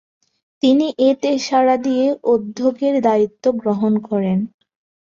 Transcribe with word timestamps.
তিনি 0.63 0.87
এতে 1.09 1.31
সাড়া 1.39 1.75
দিয়ে 1.85 2.05
অধ্যক্ষের 2.33 2.95
দায়িত্ব 3.07 3.43
গ্রহণ 3.61 3.93
করেন। 4.09 4.39